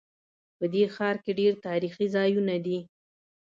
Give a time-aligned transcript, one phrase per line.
[0.57, 2.79] په دې ښار کې ډېر تاریخي ځایونه دي